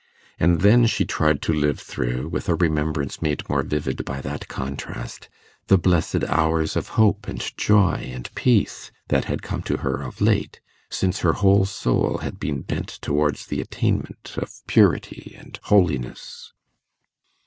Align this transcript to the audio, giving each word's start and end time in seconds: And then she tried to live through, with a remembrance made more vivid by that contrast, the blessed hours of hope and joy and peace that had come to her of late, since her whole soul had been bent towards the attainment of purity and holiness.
And 0.39 0.61
then 0.61 0.87
she 0.87 1.05
tried 1.05 1.43
to 1.43 1.53
live 1.53 1.79
through, 1.79 2.27
with 2.29 2.49
a 2.49 2.55
remembrance 2.55 3.21
made 3.21 3.47
more 3.47 3.61
vivid 3.61 4.03
by 4.03 4.19
that 4.21 4.47
contrast, 4.47 5.29
the 5.67 5.77
blessed 5.77 6.23
hours 6.27 6.75
of 6.75 6.87
hope 6.97 7.27
and 7.27 7.37
joy 7.55 7.97
and 8.11 8.33
peace 8.33 8.89
that 9.09 9.25
had 9.25 9.43
come 9.43 9.61
to 9.61 9.77
her 9.77 10.01
of 10.01 10.19
late, 10.19 10.59
since 10.89 11.19
her 11.19 11.33
whole 11.33 11.65
soul 11.65 12.17
had 12.17 12.39
been 12.39 12.61
bent 12.63 12.87
towards 13.03 13.45
the 13.45 13.61
attainment 13.61 14.33
of 14.37 14.63
purity 14.65 15.35
and 15.39 15.59
holiness. 15.65 16.51